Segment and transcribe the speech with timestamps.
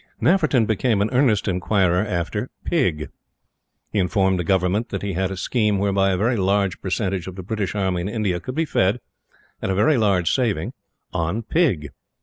[0.19, 3.11] Nafferton became an earnest inquirer after Pig.
[3.91, 7.35] He informed the Government that he had a scheme whereby a very large percentage of
[7.35, 8.99] the British Army in India could be fed,
[9.61, 10.73] at a very large saving,
[11.13, 11.89] on Pig.